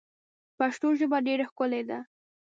پښتو 0.57 0.87
ژبه 0.99 1.17
ډېره 1.27 1.45
ښکلې 1.49 1.81
ده. 1.89 1.99